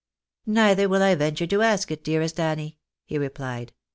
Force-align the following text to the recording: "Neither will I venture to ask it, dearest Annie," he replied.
"Neither 0.47 0.89
will 0.89 1.03
I 1.03 1.13
venture 1.13 1.45
to 1.45 1.61
ask 1.61 1.91
it, 1.91 2.03
dearest 2.03 2.39
Annie," 2.39 2.79
he 3.05 3.19
replied. 3.19 3.71